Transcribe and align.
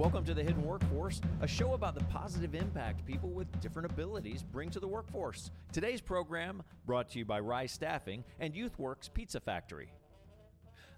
Welcome 0.00 0.24
to 0.24 0.32
The 0.32 0.42
Hidden 0.42 0.64
Workforce, 0.64 1.20
a 1.42 1.46
show 1.46 1.74
about 1.74 1.94
the 1.94 2.02
positive 2.04 2.54
impact 2.54 3.04
people 3.04 3.28
with 3.28 3.60
different 3.60 3.92
abilities 3.92 4.42
bring 4.42 4.70
to 4.70 4.80
the 4.80 4.88
workforce. 4.88 5.50
Today's 5.72 6.00
program 6.00 6.62
brought 6.86 7.10
to 7.10 7.18
you 7.18 7.26
by 7.26 7.38
Rise 7.38 7.72
Staffing 7.72 8.24
and 8.38 8.54
YouthWorks 8.54 9.12
Pizza 9.12 9.40
Factory. 9.40 9.92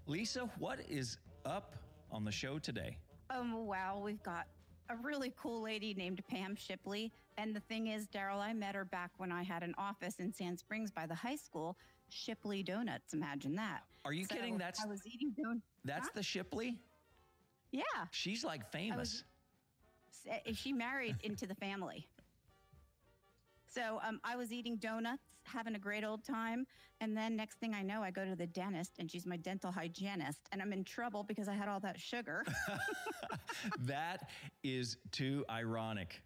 Lisa, 0.07 0.49
what 0.57 0.79
is 0.89 1.17
up 1.45 1.75
on 2.13 2.23
the 2.23 2.31
show 2.31 2.57
today? 2.57 2.97
Um, 3.29 3.65
wow, 3.65 4.01
we've 4.01 4.23
got 4.23 4.47
a 4.89 4.95
really 4.95 5.33
cool 5.37 5.61
lady 5.61 5.93
named 5.93 6.23
Pam 6.29 6.55
Shipley. 6.55 7.11
And 7.37 7.53
the 7.53 7.59
thing 7.59 7.87
is, 7.87 8.07
Darryl, 8.07 8.39
I 8.39 8.53
met 8.53 8.73
her 8.73 8.85
back 8.85 9.11
when 9.17 9.33
I 9.33 9.43
had 9.43 9.63
an 9.63 9.75
office 9.77 10.15
in 10.19 10.31
Sand 10.31 10.59
Springs 10.59 10.91
by 10.91 11.07
the 11.07 11.15
high 11.15 11.35
school. 11.35 11.77
Shipley 12.07 12.63
Donuts, 12.63 13.13
imagine 13.13 13.53
that. 13.55 13.81
Are 14.05 14.13
you 14.13 14.23
So 14.23 14.35
kidding? 14.35 14.57
That's 14.57 14.81
I 14.81 14.87
was 14.87 15.01
eating 15.05 15.33
donuts. 15.35 15.65
that's 15.83 16.09
the 16.11 16.23
Shipley. 16.23 16.79
Yeah, 17.73 17.83
She's 18.11 18.43
like 18.43 18.71
famous. 18.71 19.23
S- 20.27 20.55
she 20.55 20.71
married 20.71 21.15
into 21.23 21.47
the 21.47 21.55
family. 21.55 22.07
So 23.65 23.99
um, 24.07 24.19
I 24.23 24.35
was 24.35 24.53
eating 24.53 24.77
donuts, 24.77 25.23
having 25.45 25.73
a 25.73 25.79
great 25.79 26.03
old 26.03 26.23
time, 26.23 26.67
and 27.01 27.17
then 27.17 27.35
next 27.35 27.55
thing 27.59 27.73
I 27.73 27.81
know, 27.81 28.03
I 28.03 28.11
go 28.11 28.23
to 28.23 28.35
the 28.35 28.45
dentist, 28.45 28.91
and 28.99 29.09
she's 29.09 29.25
my 29.25 29.37
dental 29.37 29.71
hygienist, 29.71 30.41
and 30.51 30.61
I'm 30.61 30.71
in 30.71 30.83
trouble 30.83 31.23
because 31.23 31.47
I 31.47 31.55
had 31.55 31.67
all 31.67 31.79
that 31.79 31.99
sugar. 31.99 32.45
that 33.79 34.29
is 34.63 34.97
too 35.11 35.43
ironic. 35.49 36.21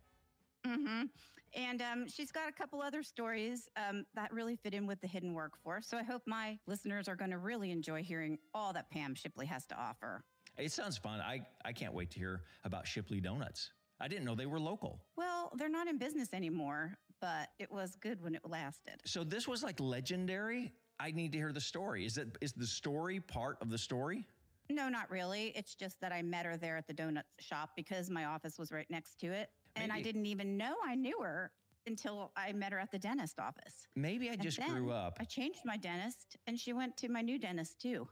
And 1.56 1.82
um, 1.82 2.08
she's 2.10 2.32
got 2.32 2.50
a 2.50 2.52
couple 2.52 2.82
other 2.82 3.02
stories 3.02 3.70
um, 3.78 4.06
that 4.16 4.34
really 4.34 4.58
fit 4.58 4.74
in 4.74 4.86
with 4.86 5.00
the 5.00 5.08
hidden 5.08 5.34
workforce. 5.34 5.88
So 5.88 5.98
I 5.98 6.04
hope 6.04 6.24
my 6.26 6.60
listeners 6.68 7.08
are 7.08 7.16
going 7.16 7.32
to 7.32 7.38
really 7.38 7.72
enjoy 7.72 8.04
hearing 8.04 8.38
all 8.54 8.74
that 8.74 8.90
Pam 8.90 9.16
Shipley 9.16 9.46
has 9.46 9.66
to 9.68 9.76
offer. 9.80 10.26
It 10.58 10.72
sounds 10.72 10.98
fun. 10.98 11.20
I, 11.22 11.42
I 11.64 11.72
can't 11.72 11.94
wait 11.94 12.12
to 12.12 12.20
hear 12.20 12.42
about 12.64 12.88
Shipley 12.88 13.20
Donuts. 13.20 13.72
I 14.00 14.08
didn't 14.08 14.26
know 14.26 14.36
they 14.36 14.46
were 14.46 14.60
local. 14.60 15.00
Well, 15.16 15.52
they're 15.58 15.70
not 15.70 15.88
in 15.88 15.98
business 15.98 16.30
anymore, 16.34 16.98
but 17.22 17.50
it 17.60 17.72
was 17.72 17.96
good 17.96 18.22
when 18.22 18.36
it 18.36 18.42
lasted. 18.48 18.96
So 19.06 19.24
this 19.24 19.48
was 19.48 19.64
like 19.64 19.80
legendary. 19.80 20.74
I 21.00 21.12
need 21.12 21.32
to 21.34 21.38
hear 21.38 21.52
the 21.52 21.62
story. 21.62 22.06
Is 22.06 22.18
it 22.18 22.38
is 22.42 22.54
the 22.54 22.66
story 22.66 23.20
part 23.20 23.58
of 23.62 23.70
the 23.70 23.78
story? 23.78 24.26
No, 24.70 24.90
not 24.90 25.10
really. 25.10 25.54
It's 25.56 25.76
just 25.76 26.00
that 26.02 26.12
I 26.12 26.22
met 26.22 26.46
her 26.46 26.58
there 26.58 26.76
at 26.76 26.88
the 26.88 26.94
donut 26.94 27.24
shop 27.40 27.72
because 27.76 28.10
my 28.10 28.26
office 28.26 28.60
was 28.60 28.72
right 28.72 28.88
next 28.90 29.20
to 29.22 29.28
it. 29.28 29.50
And 29.76 29.92
I 29.92 30.02
didn't 30.02 30.26
even 30.26 30.58
know 30.58 30.76
I 30.84 30.96
knew 30.96 31.20
her 31.22 31.52
until 31.86 32.32
I 32.36 32.52
met 32.52 32.74
her 32.74 32.80
at 32.80 32.92
the 32.92 33.00
dentist 33.00 33.40
office. 33.40 33.88
Maybe 33.96 34.30
I 34.30 34.34
And 34.34 34.42
just 34.42 34.60
grew 34.62 34.92
up. 34.92 35.18
I 35.20 35.24
changed 35.24 35.60
my 35.66 35.78
dentist 35.78 36.36
and 36.48 36.60
she 36.60 36.74
went 36.74 36.98
to 36.98 37.10
my 37.10 37.22
new 37.22 37.40
dentist 37.40 37.80
too. 37.80 38.08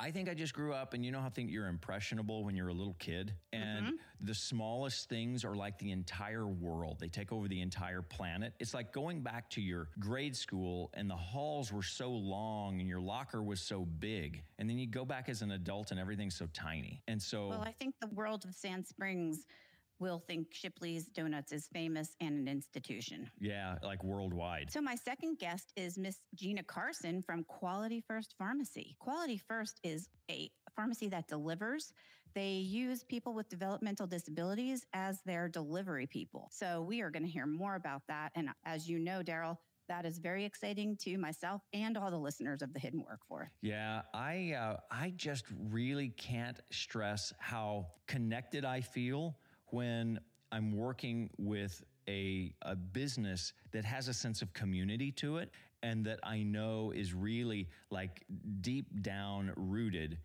I 0.00 0.10
think 0.10 0.30
I 0.30 0.34
just 0.34 0.54
grew 0.54 0.72
up, 0.72 0.94
and 0.94 1.04
you 1.04 1.12
know 1.12 1.20
how 1.20 1.28
think 1.28 1.50
you're 1.50 1.66
impressionable 1.68 2.42
when 2.42 2.56
you're 2.56 2.68
a 2.68 2.72
little 2.74 2.96
kid, 2.98 3.34
and 3.52 3.86
Mm-hmm. 3.86 3.96
the 4.26 4.34
smallest 4.34 5.08
things 5.10 5.44
are 5.44 5.54
like 5.54 5.78
the 5.78 5.90
entire 5.90 6.46
world. 6.46 6.96
They 6.98 7.08
take 7.08 7.32
over 7.32 7.48
the 7.48 7.60
entire 7.60 8.00
planet. 8.00 8.54
It's 8.58 8.72
like 8.72 8.92
going 8.92 9.20
back 9.20 9.50
to 9.50 9.60
your 9.60 9.88
grade 9.98 10.34
school, 10.34 10.90
and 10.94 11.08
the 11.08 11.16
halls 11.16 11.70
were 11.70 11.82
so 11.82 12.10
long, 12.10 12.80
and 12.80 12.88
your 12.88 13.00
locker 13.00 13.42
was 13.42 13.60
so 13.60 13.84
big, 13.84 14.42
and 14.58 14.68
then 14.70 14.78
you 14.78 14.86
go 14.86 15.04
back 15.04 15.28
as 15.28 15.42
an 15.42 15.50
adult, 15.50 15.90
and 15.90 16.00
everything's 16.00 16.34
so 16.34 16.48
tiny. 16.54 17.02
And 17.06 17.20
so, 17.20 17.48
Well, 17.48 17.62
I 17.62 17.72
think 17.72 17.94
the 18.00 18.08
world 18.08 18.46
of 18.46 18.54
Sand 18.54 18.86
Springs 18.86 19.44
will 20.00 20.18
think 20.26 20.48
Shipley's 20.52 21.06
Donuts 21.06 21.52
is 21.52 21.68
famous 21.72 22.16
and 22.20 22.38
an 22.38 22.48
institution. 22.48 23.30
yeah, 23.40 23.76
like 23.82 24.02
worldwide. 24.02 24.70
So, 24.72 24.80
my 24.80 24.94
second 24.94 25.38
guest 25.38 25.72
is 25.76 25.98
Miss 25.98 26.16
Gina 26.34 26.62
Carson 26.62 27.22
from 27.22 27.44
Quality 27.44 28.02
First 28.06 28.34
Pharmacy. 28.38 28.96
Quality 28.98 29.36
First 29.36 29.80
is 29.84 30.08
a 30.30 30.50
pharmacy 30.74 31.08
that 31.08 31.28
delivers. 31.28 31.92
They 32.34 32.52
use 32.52 33.02
people 33.02 33.34
with 33.34 33.48
developmental 33.48 34.06
disabilities 34.06 34.86
as 34.92 35.20
their 35.26 35.48
delivery 35.48 36.06
people. 36.06 36.48
So, 36.52 36.82
we 36.82 37.00
are 37.02 37.10
going 37.10 37.24
to 37.24 37.30
hear 37.30 37.46
more 37.46 37.74
about 37.74 38.02
that. 38.08 38.32
And 38.34 38.48
as 38.64 38.88
you 38.88 38.98
know, 38.98 39.22
Darryl, 39.22 39.58
that 39.88 40.06
is 40.06 40.18
very 40.18 40.44
exciting 40.44 40.96
to 40.98 41.18
myself 41.18 41.62
and 41.72 41.96
all 41.98 42.12
the 42.12 42.18
listeners 42.18 42.62
of 42.62 42.72
the 42.72 42.78
Hidden 42.78 43.02
Workforce. 43.04 43.48
Yeah, 43.60 44.02
I 44.14 44.52
uh, 44.56 44.76
I 44.88 45.12
just 45.16 45.44
really 45.68 46.10
can't 46.10 46.60
stress 46.70 47.32
how 47.38 47.88
connected 48.06 48.64
I 48.64 48.82
feel 48.82 49.36
when 49.72 50.20
I'm 50.52 50.76
working 50.76 51.30
with 51.38 51.82
a 52.08 52.52
a 52.62 52.74
business 52.74 53.52
that 53.72 53.84
has 53.84 54.08
a 54.08 54.14
sense 54.14 54.42
of 54.42 54.52
community 54.52 55.12
to 55.12 55.38
it 55.38 55.50
and 55.82 56.04
that 56.04 56.18
I 56.22 56.42
know 56.42 56.92
is 56.94 57.14
really 57.14 57.68
like 57.90 58.24
deep 58.60 59.02
down 59.02 59.52
rooted 59.56 60.18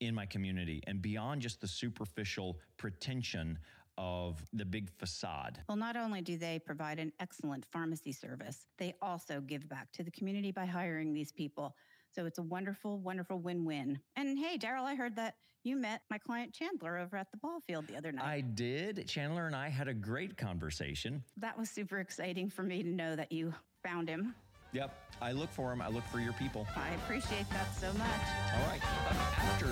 in 0.00 0.14
my 0.14 0.26
community 0.26 0.82
and 0.86 1.00
beyond 1.02 1.42
just 1.42 1.60
the 1.60 1.68
superficial 1.68 2.58
pretension 2.76 3.58
of 3.98 4.42
the 4.54 4.64
big 4.64 4.88
facade. 4.98 5.60
Well, 5.68 5.76
not 5.76 5.96
only 5.96 6.22
do 6.22 6.38
they 6.38 6.58
provide 6.58 6.98
an 6.98 7.12
excellent 7.20 7.66
pharmacy 7.70 8.12
service, 8.12 8.66
they 8.78 8.94
also 9.02 9.40
give 9.40 9.68
back 9.68 9.92
to 9.92 10.02
the 10.02 10.10
community 10.10 10.52
by 10.52 10.64
hiring 10.64 11.12
these 11.12 11.32
people. 11.32 11.76
So 12.12 12.26
it's 12.26 12.38
a 12.38 12.42
wonderful, 12.42 12.98
wonderful 12.98 13.38
win 13.38 13.64
win. 13.64 14.00
And 14.16 14.38
hey, 14.38 14.58
Darryl, 14.58 14.84
I 14.84 14.94
heard 14.94 15.16
that 15.16 15.34
you 15.62 15.76
met 15.76 16.02
my 16.10 16.18
client 16.18 16.52
Chandler 16.52 16.98
over 16.98 17.16
at 17.16 17.30
the 17.30 17.36
ball 17.36 17.60
field 17.66 17.86
the 17.86 17.96
other 17.96 18.12
night. 18.12 18.24
I 18.24 18.40
did. 18.40 19.06
Chandler 19.06 19.46
and 19.46 19.54
I 19.54 19.68
had 19.68 19.88
a 19.88 19.94
great 19.94 20.36
conversation. 20.36 21.22
that 21.36 21.56
was 21.58 21.70
super 21.70 21.98
exciting 22.00 22.48
for 22.50 22.62
me 22.62 22.82
to 22.82 22.88
know 22.88 23.14
that 23.14 23.30
you 23.30 23.54
found 23.84 24.08
him. 24.08 24.34
Yep. 24.72 24.94
I 25.20 25.32
look 25.32 25.50
for 25.50 25.72
him. 25.72 25.82
I 25.82 25.88
look 25.88 26.04
for 26.04 26.20
your 26.20 26.32
people. 26.34 26.66
I 26.76 26.90
appreciate 26.94 27.48
that 27.50 27.74
so 27.74 27.92
much. 27.94 28.08
All 28.54 28.66
right. 28.68 28.80
Up 29.10 29.38
after 29.38 29.66